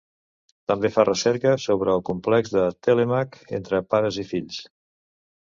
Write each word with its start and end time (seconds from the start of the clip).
També 0.69 0.89
fa 0.95 1.03
recerca 1.09 1.51
sobre 1.65 1.93
el 1.97 2.01
complex 2.07 2.55
de 2.57 2.65
Telèmac 2.89 3.39
entre 3.61 3.83
pares 3.95 4.19
i 4.27 4.29
fills. 4.33 4.61